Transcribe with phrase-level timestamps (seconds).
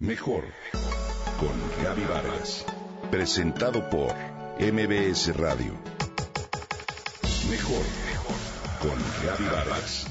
[0.00, 0.44] Mejor
[1.40, 2.64] con Gaby Vargas.
[3.10, 4.14] Presentado por
[4.60, 5.74] MBS Radio.
[7.50, 7.84] Mejor
[8.80, 10.06] con Gaby Vargas.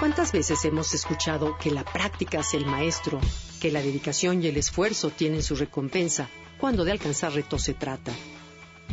[0.00, 3.20] ¿Cuántas veces hemos escuchado que la práctica es el maestro,
[3.60, 6.28] que la dedicación y el esfuerzo tienen su recompensa
[6.58, 8.12] cuando de alcanzar retos se trata?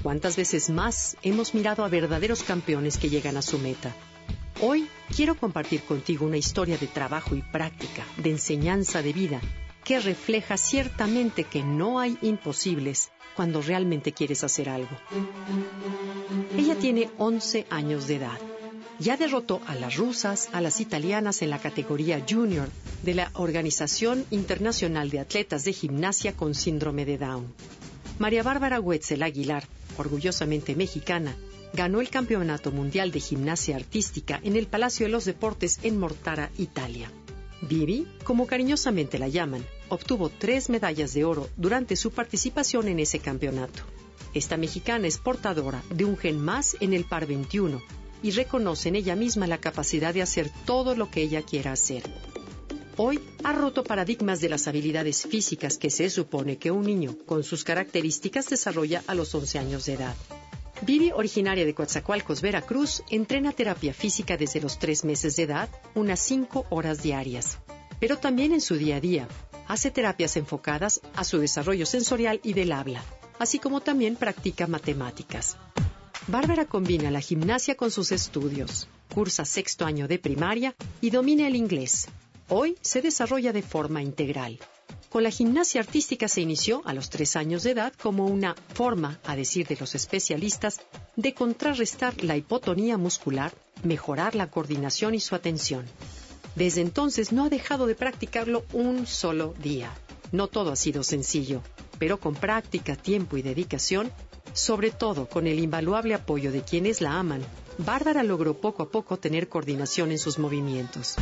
[0.01, 3.93] ¿Cuántas veces más hemos mirado a verdaderos campeones que llegan a su meta?
[4.61, 9.41] Hoy quiero compartir contigo una historia de trabajo y práctica, de enseñanza de vida,
[9.84, 14.95] que refleja ciertamente que no hay imposibles cuando realmente quieres hacer algo.
[16.57, 18.39] Ella tiene 11 años de edad.
[18.99, 22.70] Ya derrotó a las rusas, a las italianas en la categoría junior
[23.01, 27.53] de la Organización Internacional de Atletas de Gimnasia con Síndrome de Down.
[28.20, 31.35] María Bárbara Wetzel Aguilar orgullosamente mexicana,
[31.73, 36.51] ganó el Campeonato Mundial de Gimnasia Artística en el Palacio de los Deportes en Mortara,
[36.57, 37.12] Italia.
[37.62, 43.20] Vivi, como cariñosamente la llaman, obtuvo tres medallas de oro durante su participación en ese
[43.20, 43.84] campeonato.
[44.34, 47.81] Esta mexicana es portadora de un gen más en el par 21
[48.21, 52.03] y reconoce en ella misma la capacidad de hacer todo lo que ella quiera hacer.
[52.96, 57.44] Hoy ha roto paradigmas de las habilidades físicas que se supone que un niño con
[57.44, 60.16] sus características desarrolla a los 11 años de edad.
[60.82, 66.19] Vivi, originaria de Coatzacoalcos, Veracruz, entrena terapia física desde los tres meses de edad, unas
[66.19, 67.58] cinco horas diarias.
[68.00, 69.28] Pero también en su día a día
[69.68, 73.03] hace terapias enfocadas a su desarrollo sensorial y del habla,
[73.40, 75.58] así como también practica matemáticas.
[76.28, 81.56] Bárbara combina la gimnasia con sus estudios, cursa sexto año de primaria y domina el
[81.56, 82.08] inglés,
[82.50, 84.59] Hoy se desarrolla de forma integral.
[85.09, 89.19] Con la gimnasia artística se inició a los tres años de edad como una forma,
[89.24, 90.81] a decir de los especialistas,
[91.16, 93.53] de contrarrestar la hipotonía muscular,
[93.84, 95.86] mejorar la coordinación y su atención.
[96.56, 99.92] Desde entonces no ha dejado de practicarlo un solo día.
[100.32, 101.62] No todo ha sido sencillo,
[102.00, 104.12] pero con práctica, tiempo y dedicación,
[104.53, 107.42] sobre todo con el invaluable apoyo de quienes la aman,
[107.78, 111.16] Bárbara logró poco a poco tener coordinación en sus movimientos.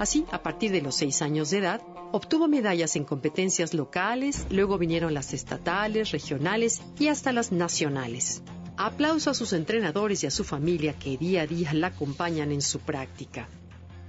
[0.00, 4.78] Así, a partir de los seis años de edad, obtuvo medallas en competencias locales, luego
[4.78, 8.42] vinieron las estatales, regionales y hasta las nacionales.
[8.78, 12.62] Aplauso a sus entrenadores y a su familia que día a día la acompañan en
[12.62, 13.46] su práctica.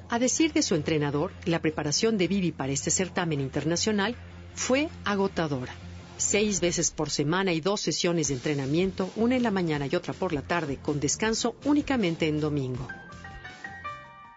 [0.08, 4.16] A decir de su entrenador, la preparación de Vivi para este certamen internacional
[4.56, 5.74] fue agotadora.
[6.16, 10.14] Seis veces por semana y dos sesiones de entrenamiento, una en la mañana y otra
[10.14, 12.88] por la tarde, con descanso únicamente en domingo.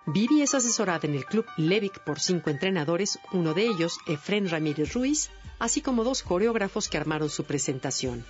[0.06, 4.92] Vivi es asesorada en el club Levic por cinco entrenadores, uno de ellos, Efren Ramírez
[4.92, 8.22] Ruiz, así como dos coreógrafos que armaron su presentación.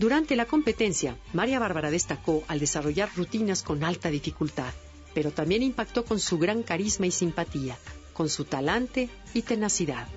[0.00, 4.74] Durante la competencia, María Bárbara destacó al desarrollar rutinas con alta dificultad,
[5.14, 7.78] pero también impactó con su gran carisma y simpatía,
[8.12, 10.08] con su talante y tenacidad.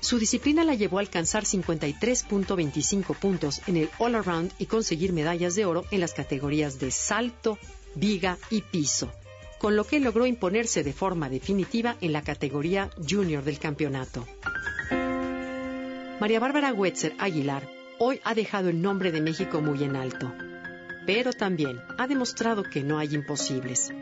[0.00, 5.54] Su disciplina la llevó a alcanzar 53.25 puntos en el All Around y conseguir medallas
[5.54, 7.58] de oro en las categorías de salto,
[7.94, 9.12] viga y piso
[9.62, 14.26] con lo que logró imponerse de forma definitiva en la categoría junior del campeonato.
[16.20, 17.68] María Bárbara Wetzer Aguilar
[18.00, 20.34] hoy ha dejado el nombre de México muy en alto,
[21.06, 23.92] pero también ha demostrado que no hay imposibles.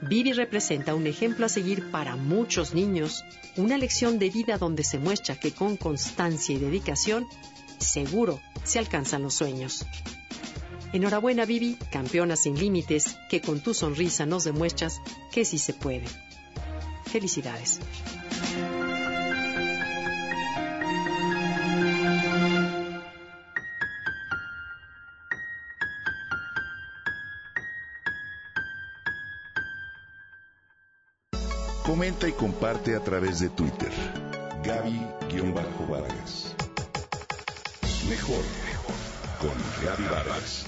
[0.00, 3.24] Vivi representa un ejemplo a seguir para muchos niños,
[3.56, 7.26] una lección de vida donde se muestra que con constancia y dedicación,
[7.78, 9.84] seguro se alcanzan los sueños.
[10.90, 15.00] Enhorabuena Vivi, campeona sin límites, que con tu sonrisa nos demuestras
[15.30, 16.06] que sí se puede.
[17.04, 17.80] Felicidades.
[31.84, 33.90] Comenta y comparte a través de Twitter.
[34.62, 36.54] Gaby-Vargas.
[38.08, 38.44] Mejor
[39.38, 40.67] con Gaby Vargas